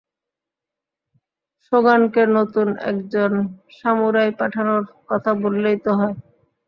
[1.65, 3.31] সোগানকে নতুন একজন
[3.77, 6.15] সামুরাই পাঠানোর কথা বললেই তো হয়।